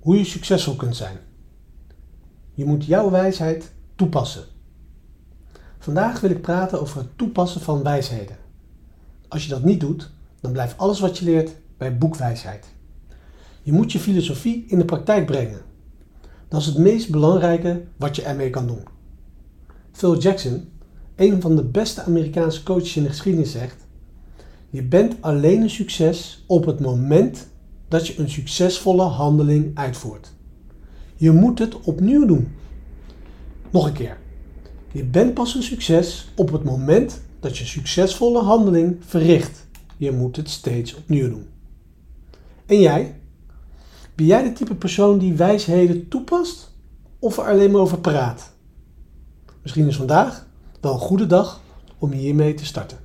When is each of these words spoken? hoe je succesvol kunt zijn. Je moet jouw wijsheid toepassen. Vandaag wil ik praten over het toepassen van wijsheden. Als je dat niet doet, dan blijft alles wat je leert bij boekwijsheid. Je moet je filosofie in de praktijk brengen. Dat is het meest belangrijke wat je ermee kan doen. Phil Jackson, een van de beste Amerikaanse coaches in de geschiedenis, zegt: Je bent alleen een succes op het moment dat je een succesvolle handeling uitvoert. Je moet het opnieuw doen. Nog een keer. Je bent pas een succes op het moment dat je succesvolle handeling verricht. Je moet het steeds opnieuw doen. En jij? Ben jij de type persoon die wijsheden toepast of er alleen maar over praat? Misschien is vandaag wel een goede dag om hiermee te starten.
hoe 0.00 0.18
je 0.18 0.24
succesvol 0.24 0.76
kunt 0.76 0.96
zijn. 0.96 1.16
Je 2.54 2.64
moet 2.64 2.84
jouw 2.84 3.10
wijsheid 3.10 3.72
toepassen. 3.94 4.44
Vandaag 5.78 6.20
wil 6.20 6.30
ik 6.30 6.40
praten 6.40 6.80
over 6.80 6.98
het 6.98 7.18
toepassen 7.18 7.60
van 7.60 7.82
wijsheden. 7.82 8.36
Als 9.28 9.44
je 9.44 9.50
dat 9.50 9.64
niet 9.64 9.80
doet, 9.80 10.10
dan 10.40 10.52
blijft 10.52 10.78
alles 10.78 11.00
wat 11.00 11.18
je 11.18 11.24
leert 11.24 11.50
bij 11.76 11.98
boekwijsheid. 11.98 12.66
Je 13.62 13.72
moet 13.72 13.92
je 13.92 13.98
filosofie 13.98 14.64
in 14.66 14.78
de 14.78 14.84
praktijk 14.84 15.26
brengen. 15.26 15.60
Dat 16.48 16.60
is 16.60 16.66
het 16.66 16.78
meest 16.78 17.10
belangrijke 17.10 17.82
wat 17.96 18.16
je 18.16 18.22
ermee 18.22 18.50
kan 18.50 18.66
doen. 18.66 18.82
Phil 19.92 20.18
Jackson, 20.18 20.68
een 21.16 21.40
van 21.40 21.56
de 21.56 21.64
beste 21.64 22.02
Amerikaanse 22.02 22.62
coaches 22.62 22.96
in 22.96 23.02
de 23.02 23.08
geschiedenis, 23.08 23.50
zegt: 23.50 23.86
Je 24.70 24.82
bent 24.82 25.16
alleen 25.20 25.62
een 25.62 25.70
succes 25.70 26.44
op 26.46 26.66
het 26.66 26.80
moment 26.80 27.48
dat 27.90 28.06
je 28.06 28.18
een 28.18 28.30
succesvolle 28.30 29.02
handeling 29.02 29.76
uitvoert. 29.78 30.32
Je 31.16 31.30
moet 31.30 31.58
het 31.58 31.80
opnieuw 31.80 32.26
doen. 32.26 32.48
Nog 33.70 33.86
een 33.86 33.92
keer. 33.92 34.18
Je 34.92 35.04
bent 35.04 35.34
pas 35.34 35.54
een 35.54 35.62
succes 35.62 36.28
op 36.36 36.52
het 36.52 36.64
moment 36.64 37.20
dat 37.40 37.58
je 37.58 37.64
succesvolle 37.64 38.42
handeling 38.42 38.96
verricht. 39.00 39.66
Je 39.96 40.12
moet 40.12 40.36
het 40.36 40.50
steeds 40.50 40.94
opnieuw 40.94 41.28
doen. 41.28 41.46
En 42.66 42.80
jij? 42.80 43.20
Ben 44.14 44.26
jij 44.26 44.42
de 44.42 44.52
type 44.52 44.74
persoon 44.74 45.18
die 45.18 45.34
wijsheden 45.34 46.08
toepast 46.08 46.74
of 47.18 47.38
er 47.38 47.44
alleen 47.44 47.70
maar 47.70 47.80
over 47.80 47.98
praat? 47.98 48.52
Misschien 49.62 49.86
is 49.86 49.96
vandaag 49.96 50.46
wel 50.80 50.92
een 50.92 50.98
goede 50.98 51.26
dag 51.26 51.60
om 51.98 52.12
hiermee 52.12 52.54
te 52.54 52.64
starten. 52.64 52.98